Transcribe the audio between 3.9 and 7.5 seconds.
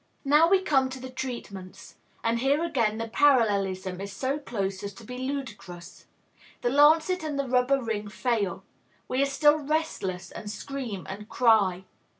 is so close as to be ludicrous. The lancet and the